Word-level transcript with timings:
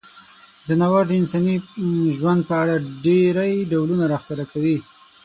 ځناور 0.67 1.03
د 1.07 1.11
انساني 1.21 1.55
ژوند 2.17 2.41
په 2.49 2.55
اړه 2.63 2.75
ډیری 3.05 3.53
ډولونه 3.71 4.03
راښکاره 4.11 4.45
کوي. 4.51 4.77